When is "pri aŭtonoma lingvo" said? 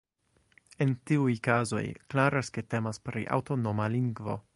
3.09-4.39